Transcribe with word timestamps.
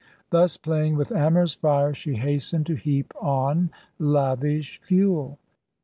Thus, 0.31 0.57
playing 0.57 0.95
with 0.95 1.11
amorous 1.11 1.53
fire, 1.53 1.93
she 1.93 2.15
hastened 2.15 2.65
to 2.65 2.73
heap 2.73 3.13
on 3.19 3.69
lavish 3.99 4.81
fuel. 4.81 5.37